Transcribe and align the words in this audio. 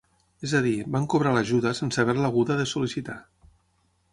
És 0.45 0.53
a 0.59 0.61
dir, 0.67 0.71
van 0.95 1.05
cobrar 1.13 1.33
l’ajuda 1.35 1.73
sense 1.81 1.99
d’haver-la 2.01 2.27
haguda 2.33 2.59
de 2.63 2.67
sol·licitar. 2.73 3.19